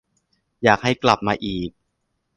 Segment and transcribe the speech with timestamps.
[0.63, 1.69] อยากให้กลับมาอีก